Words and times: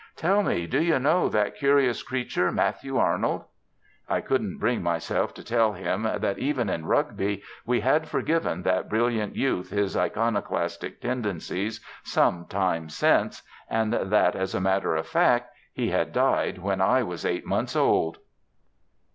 "Tell 0.15 0.41
me, 0.41 0.65
do 0.65 0.81
you 0.81 0.97
know 0.97 1.29
that 1.29 1.55
curious 1.55 2.01
creature, 2.01 2.51
Matthew 2.51 2.97
Arnold?" 2.97 3.43
I 4.09 4.19
couldn't 4.19 4.57
bring 4.57 4.81
myself 4.81 5.31
to 5.35 5.43
tell 5.43 5.73
him 5.73 6.07
that, 6.21 6.39
even 6.39 6.69
in 6.71 6.87
Rugby, 6.87 7.43
we 7.67 7.81
had 7.81 8.07
forgiven 8.09 8.63
that 8.63 8.89
brilliant 8.89 9.35
youth 9.35 9.69
his 9.69 9.95
iconoclastic 9.95 11.01
tendencies 11.01 11.85
some 12.03 12.47
time 12.47 12.89
since, 12.89 13.43
and 13.69 13.93
that, 13.93 14.35
as 14.35 14.55
a 14.55 14.59
matter 14.59 14.95
of 14.95 15.05
fact, 15.05 15.53
he 15.71 15.91
had 15.91 16.11
died 16.13 16.57
when 16.57 16.81
I 16.81 17.03
was 17.03 17.23
eight 17.23 17.45
months 17.45 17.75
old. 17.75 18.17